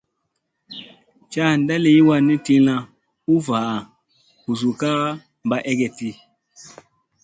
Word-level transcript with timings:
Caanda 1.31 1.75
liy 1.83 1.99
wanni 2.07 2.35
tilla 2.45 2.75
u 3.33 3.35
vaa 3.47 3.73
busu 4.43 4.69
ka 4.81 4.91
ba 5.49 5.57
egeɗti. 5.71 6.09